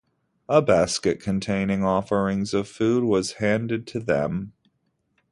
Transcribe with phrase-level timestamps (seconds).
[0.49, 4.51] A basket containing offerings of food was handed to them.